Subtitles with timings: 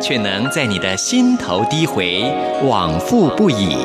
[0.00, 2.24] 却能在你的心头低回，
[2.64, 3.76] 往复不已。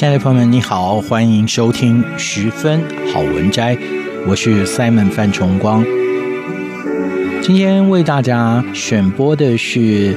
[0.00, 2.80] 亲爱的朋友们，你好，欢迎收听十分
[3.12, 3.76] 好文摘，
[4.26, 5.84] 我是 Simon 范崇光。
[7.42, 10.16] 今天为大家选播的是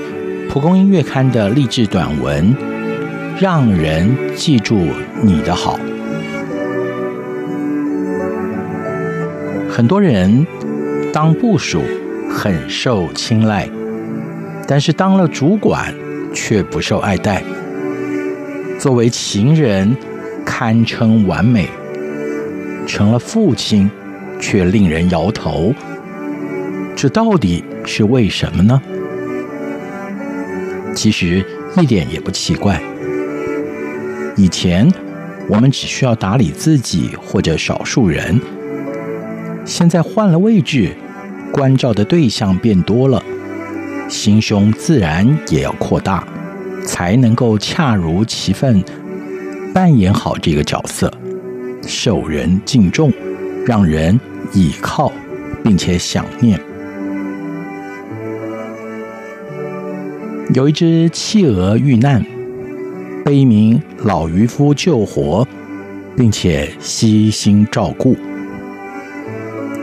[0.50, 2.56] 蒲公英月刊的励志短文，
[3.38, 4.88] 让人记住
[5.22, 5.78] 你的好。
[9.70, 10.48] 很多人
[11.12, 11.84] 当部属
[12.30, 13.70] 很受青睐，
[14.66, 15.94] 但是当了主管
[16.34, 17.44] 却不受爱戴。
[18.84, 19.96] 作为情人，
[20.46, 21.68] 堪称完美；
[22.86, 23.90] 成了父亲，
[24.42, 25.74] 却令人摇头。
[26.94, 28.82] 这到底是为什么呢？
[30.94, 31.46] 其实
[31.78, 32.84] 一点也不奇怪。
[34.36, 34.92] 以前
[35.48, 38.38] 我们只需要打理自己或者少数人，
[39.64, 40.94] 现在换了位置，
[41.54, 43.24] 关照的对象变多了，
[44.10, 46.28] 心胸自然也要扩大。
[46.86, 48.84] 才能够恰如其分
[49.74, 51.12] 扮演好这个角色，
[51.88, 53.12] 受人敬重，
[53.66, 54.20] 让人
[54.54, 55.12] 倚靠，
[55.64, 56.60] 并且想念。
[60.54, 62.24] 有一只企鹅遇难，
[63.26, 65.48] 被一名老渔夫救活，
[66.16, 68.16] 并且悉心照顾。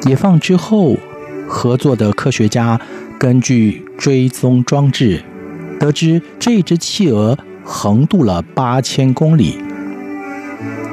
[0.01, 0.97] 解放之后，
[1.49, 2.81] 合作的科学家
[3.19, 5.21] 根据追踪装置。
[5.81, 9.59] 得知这只企鹅横渡了八千公里，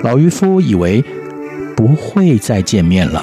[0.01, 1.03] 老渔夫以为
[1.75, 3.21] 不会再见面了。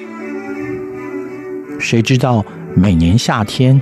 [1.81, 3.81] 谁知道每年夏天，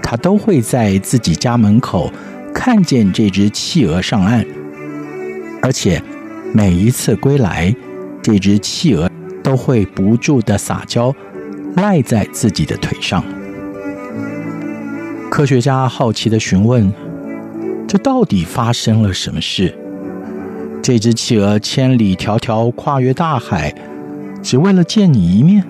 [0.00, 2.08] 他都会在自己家门口
[2.54, 4.46] 看见这只企鹅上岸，
[5.60, 6.00] 而且
[6.54, 7.74] 每一次归来，
[8.22, 9.10] 这只企鹅
[9.42, 11.12] 都会不住地撒娇，
[11.74, 13.24] 赖在自己的腿上。
[15.32, 16.92] 科学家好奇的询问
[17.88, 19.74] ：“这到底发生了什么事？
[20.82, 23.74] 这只企鹅千里迢迢跨越大海，
[24.42, 25.64] 只为了见你一面？”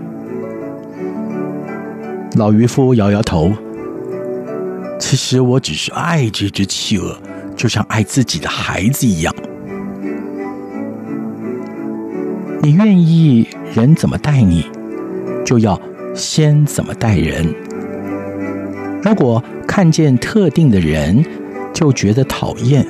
[2.35, 3.53] 老渔夫摇摇头
[4.99, 7.17] ：“其实我只是爱这只企鹅，
[7.55, 9.33] 就像爱自己的孩子一样。
[12.61, 14.67] 你愿意人怎么待你，
[15.47, 15.81] 就要
[16.17, 17.55] 先怎么待人。
[19.03, 21.25] 如果……”看见特定的人
[21.73, 22.87] 就觉得讨厌，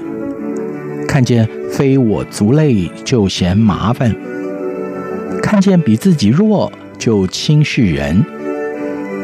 [1.06, 4.12] 看见非我族类就嫌麻烦，
[5.40, 8.24] 看见比自己弱就轻视人，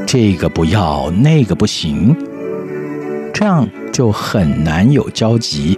[0.07, 2.15] 这个不要，那个不行，
[3.33, 5.77] 这样就很难有交集。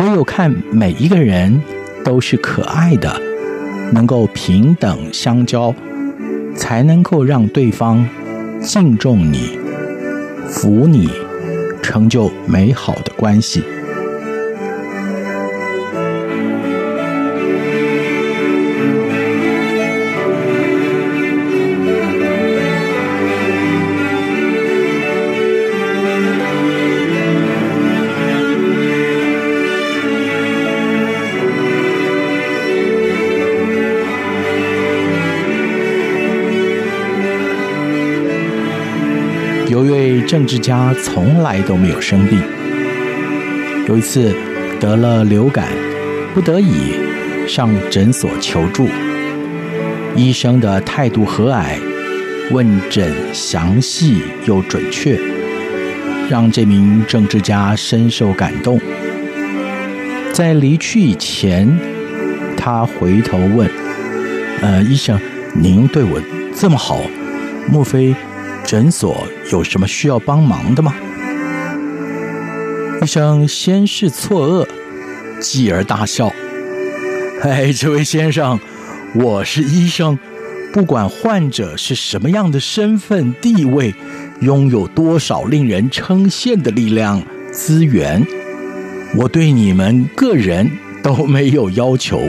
[0.00, 1.58] 唯有看每一个人
[2.04, 3.18] 都是可爱的，
[3.92, 5.74] 能够平等相交，
[6.54, 8.06] 才能够让对方
[8.60, 9.58] 敬重你。
[10.48, 11.08] 服你，
[11.82, 13.62] 成就美好的关系。
[40.28, 42.38] 政治家从来都没有生病。
[43.88, 44.36] 有一次
[44.78, 45.68] 得了流感，
[46.34, 46.92] 不得已
[47.48, 48.86] 上诊所求助。
[50.14, 51.78] 医生的态度和蔼，
[52.50, 55.18] 问诊详细又准确，
[56.28, 58.78] 让这名政治家深受感动。
[60.34, 61.66] 在离去以前，
[62.54, 63.66] 他回头问
[64.60, 65.18] ：“呃，医生，
[65.54, 66.20] 您对我
[66.54, 67.00] 这么好，
[67.72, 68.14] 莫非
[68.68, 70.94] 诊所有什么需要帮忙的吗？”
[73.02, 74.68] 医生先是错愕，
[75.40, 76.30] 继而大笑
[77.40, 78.60] ：“哎，这位先生，
[79.14, 80.18] 我是医生。”
[80.70, 83.94] 不管患者是什么样的身份地位，
[84.40, 88.22] 拥有多少令人称羡的力量资源，
[89.16, 90.70] 我对你们个人
[91.02, 92.20] 都没有要求。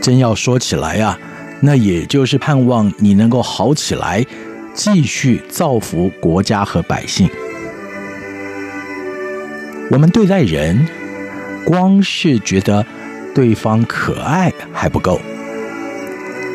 [0.00, 1.18] 真要说起来啊，
[1.60, 4.24] 那也就是盼望你能够好起来，
[4.74, 7.28] 继续造福国家和百姓。
[9.90, 10.86] 我们对待人，
[11.64, 12.84] 光是觉得
[13.34, 15.20] 对方可爱还不够。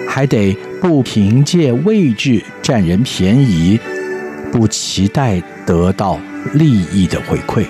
[0.08, 3.80] 还得不凭借位置占人便宜，
[4.52, 6.20] 不期待得到
[6.54, 7.66] 利益的回馈，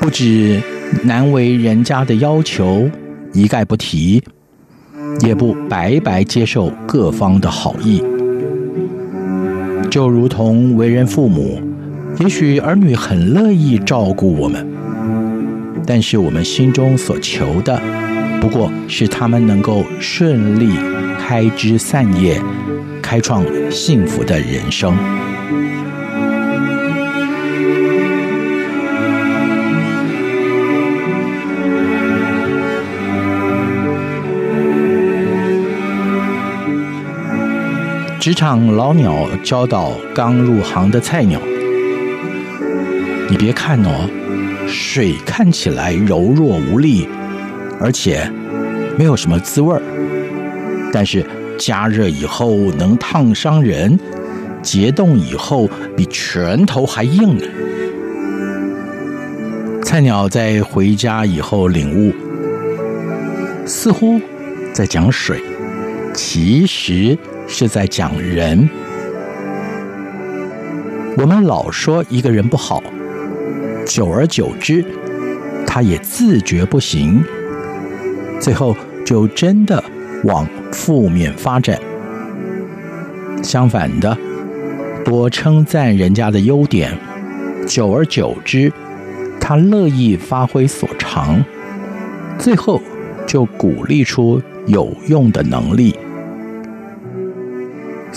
[0.00, 0.58] 不止
[1.02, 2.90] 难为人家的要求
[3.34, 4.22] 一概不提，
[5.20, 8.02] 也不白白接受各方的好意。
[9.90, 11.60] 就如同为人父母，
[12.20, 14.66] 也许儿女很乐意照顾我们，
[15.86, 17.80] 但是我们心中所求的。
[18.40, 20.70] 不过是他们能够顺利
[21.18, 22.40] 开枝散叶，
[23.02, 24.96] 开创幸福的人生。
[38.28, 41.40] 职场老鸟教导刚入行的菜鸟：
[43.30, 44.06] 你别看哦，
[44.68, 47.08] 水看起来柔弱无力。
[47.80, 48.30] 而且
[48.98, 49.80] 没有什么滋味儿，
[50.92, 51.24] 但是
[51.58, 53.98] 加热以后能烫伤人，
[54.60, 55.66] 结冻以后
[55.96, 57.44] 比拳头还硬呢。
[59.82, 62.12] 菜鸟在回家以后领悟，
[63.64, 64.20] 似乎
[64.74, 65.40] 在讲水，
[66.12, 67.16] 其实
[67.48, 68.68] 是在讲人。
[71.16, 72.80] 我们老说一个人不好，
[73.84, 74.84] 久而久之，
[75.66, 77.24] 他也自觉不行。
[78.38, 79.82] 最后就真的
[80.22, 81.76] 往负面发展。
[83.42, 84.16] 相反的，
[85.04, 86.96] 多称赞人家的优点，
[87.66, 88.72] 久而久之，
[89.40, 91.42] 他乐意发挥所长，
[92.38, 92.80] 最后
[93.26, 95.96] 就鼓励出有用的能力。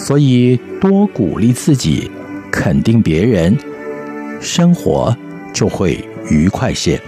[0.04, 2.10] 所以多鼓励自己，
[2.52, 3.56] 肯定别人，
[4.42, 5.16] 生活
[5.54, 7.00] 就会愉快些。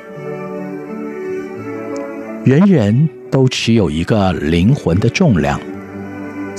[2.45, 5.59] 人人都持有一个灵魂的重量，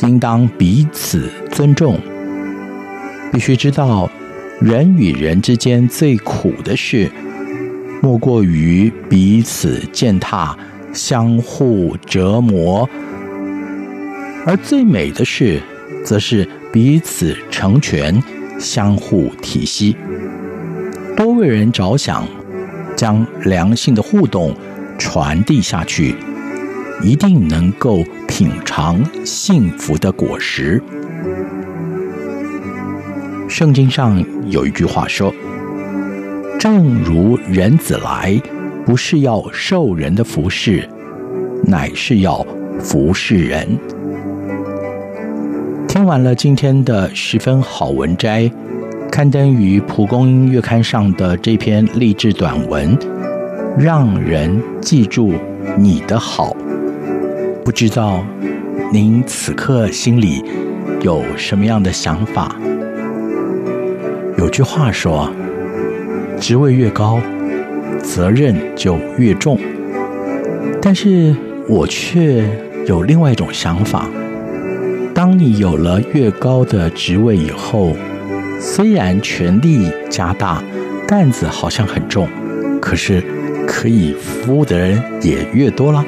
[0.02, 1.98] 应当彼此尊重。
[3.32, 4.10] 必须知道，
[4.60, 7.08] 人与人之间最苦的事，
[8.02, 10.56] 莫过于彼此践踏、
[10.92, 12.88] 相互折磨；
[14.44, 15.60] 而最美的事，
[16.04, 18.22] 则是彼此成全、
[18.58, 19.96] 相互体恤。
[21.16, 22.26] 多为人着想，
[22.94, 24.54] 将良性的互动。
[24.96, 26.14] 传递下去，
[27.02, 30.80] 一定能够品尝幸福的果实。
[33.48, 35.34] 圣经上有一句话说
[36.60, 38.40] ：“正如人子来，
[38.86, 40.88] 不是要受人的服侍，
[41.64, 42.46] 乃是要
[42.78, 43.76] 服侍人。”
[45.94, 48.50] 听完了今天的十分好文摘，
[49.12, 52.98] 刊登于《蒲公英月刊》上的这篇励志短文。
[53.78, 55.34] 让人记住
[55.78, 56.52] 你的好，
[57.64, 58.26] 不知道
[58.92, 60.42] 您此刻心里
[61.00, 62.56] 有什么样的想法？
[64.36, 65.30] 有句话说，
[66.40, 67.20] 职位越高，
[68.02, 69.56] 责任就越重。
[70.82, 71.32] 但是
[71.68, 72.44] 我却
[72.88, 74.08] 有另外一种想法：
[75.24, 77.96] 当你有了越高的职位以后，
[78.60, 80.62] 虽然权力加大，
[81.08, 82.28] 担子好像很重，
[82.78, 83.24] 可是。
[83.66, 86.04] 可以服务的人也越多了，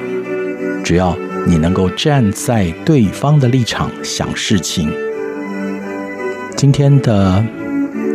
[0.85, 4.93] 只要你能够站在对方的立场想事情。
[6.55, 7.43] 今天的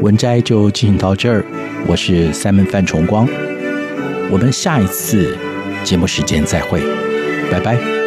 [0.03, 1.43] 文摘就进行到这儿，
[1.88, 3.27] 我是 Simon 范崇光，
[4.29, 5.36] 我们下一次
[5.84, 6.79] 节目时间再会，
[7.51, 8.00] 拜拜。